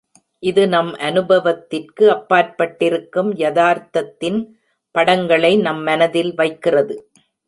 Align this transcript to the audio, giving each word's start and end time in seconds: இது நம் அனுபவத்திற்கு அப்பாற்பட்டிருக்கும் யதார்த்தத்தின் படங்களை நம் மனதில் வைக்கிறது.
இது 0.43 0.67
நம் 0.67 0.93
அனுபவத்திற்கு 0.99 2.05
அப்பாற்பட்டிருக்கும் 2.11 3.29
யதார்த்தத்தின் 3.35 4.39
படங்களை 4.95 5.53
நம் 5.57 5.83
மனதில் 5.83 6.33
வைக்கிறது. 6.33 6.95